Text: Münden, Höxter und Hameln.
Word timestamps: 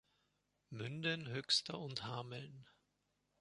Münden, 0.71 1.27
Höxter 1.29 1.77
und 1.77 2.05
Hameln. 2.05 2.65